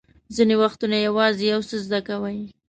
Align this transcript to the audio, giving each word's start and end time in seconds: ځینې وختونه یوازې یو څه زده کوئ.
ځینې 0.35 0.55
وختونه 0.63 0.95
یوازې 1.07 1.43
یو 1.53 1.61
څه 1.69 1.75
زده 1.85 1.99
کوئ. 2.07 2.39